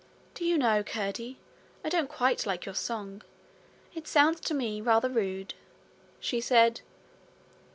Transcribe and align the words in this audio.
'Do 0.33 0.43
you 0.43 0.57
know, 0.57 0.81
Curdie, 0.81 1.37
I 1.83 1.89
don't 1.89 2.09
quite 2.09 2.47
like 2.47 2.65
your 2.65 2.73
song: 2.73 3.21
it 3.93 4.07
sounds 4.07 4.39
to 4.39 4.55
me 4.55 4.81
rather 4.81 5.09
rude,' 5.09 5.53
she 6.19 6.41
said. 6.41 6.81